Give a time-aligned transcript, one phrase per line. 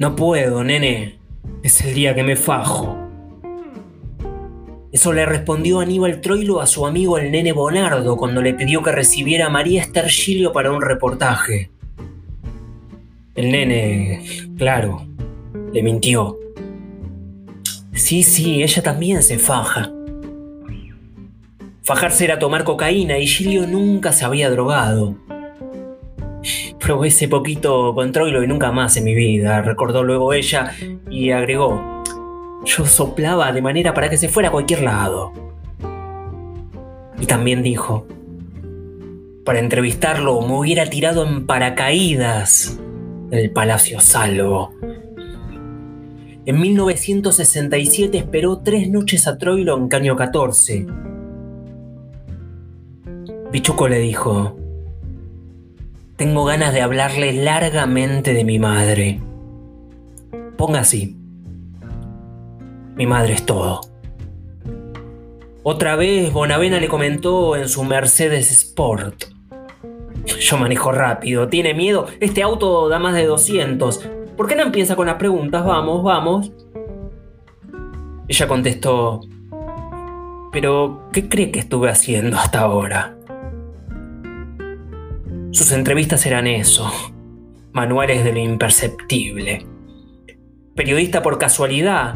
[0.00, 1.18] No puedo, nene.
[1.62, 2.96] Es el día que me fajo.
[4.90, 8.92] Eso le respondió Aníbal Troilo a su amigo el nene Bonardo cuando le pidió que
[8.92, 11.70] recibiera a María Esther Gilio para un reportaje.
[13.34, 14.24] El nene,
[14.56, 15.06] claro,
[15.70, 16.38] le mintió.
[17.92, 19.92] Sí, sí, ella también se faja.
[21.82, 25.18] Fajarse era tomar cocaína y Gilio nunca se había drogado.
[26.90, 30.72] Ese poquito con Troilo y nunca más en mi vida, recordó luego ella
[31.08, 32.02] y agregó.
[32.64, 35.32] Yo soplaba de manera para que se fuera a cualquier lado.
[37.20, 38.06] Y también dijo,
[39.44, 42.76] para entrevistarlo me hubiera tirado en paracaídas
[43.30, 44.74] del Palacio Salvo.
[46.44, 50.86] En 1967 esperó tres noches a Troilo en Caño 14.
[53.52, 54.59] Pichuco le dijo,
[56.20, 59.22] tengo ganas de hablarle largamente de mi madre.
[60.58, 61.16] Ponga así.
[62.94, 63.80] Mi madre es todo.
[65.62, 69.24] Otra vez Bonavena le comentó en su Mercedes Sport.
[70.40, 72.06] Yo manejo rápido, tiene miedo.
[72.20, 74.06] Este auto da más de 200.
[74.36, 75.64] ¿Por qué no empieza con las preguntas?
[75.64, 76.52] Vamos, vamos.
[78.28, 79.22] Ella contestó,
[80.52, 83.16] pero ¿qué cree que estuve haciendo hasta ahora?
[85.52, 86.92] Sus entrevistas eran eso,
[87.72, 89.66] manuales de lo imperceptible.
[90.76, 92.14] Periodista por casualidad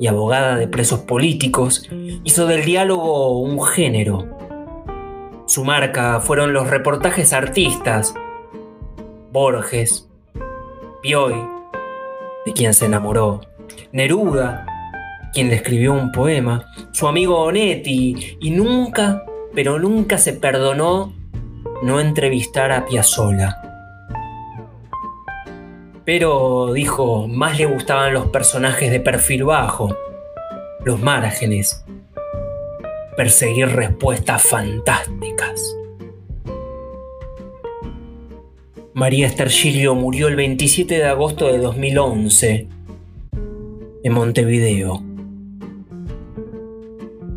[0.00, 1.88] y abogada de presos políticos,
[2.24, 4.26] hizo del diálogo un género.
[5.46, 8.14] Su marca fueron los reportajes artistas,
[9.30, 10.08] Borges,
[11.02, 11.34] Pioy,
[12.46, 13.42] de quien se enamoró,
[13.92, 14.64] Neruda,
[15.34, 21.12] quien le escribió un poema, su amigo Onetti, y nunca, pero nunca se perdonó
[21.82, 23.60] no entrevistar a Piazzolla.
[26.04, 29.96] Pero, dijo, más le gustaban los personajes de perfil bajo,
[30.84, 31.84] los márgenes,
[33.16, 35.76] perseguir respuestas fantásticas.
[38.94, 42.68] María Estergilio murió el 27 de agosto de 2011
[44.04, 45.02] en Montevideo,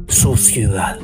[0.07, 0.99] su ciudad.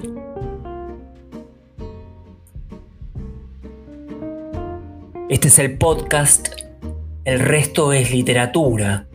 [5.31, 6.50] Este es el podcast
[7.24, 9.08] El resto es literatura.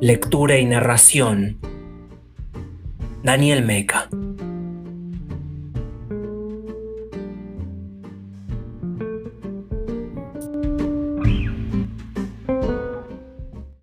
[0.00, 1.58] Lectura y narración.
[3.22, 4.08] Daniel Meca.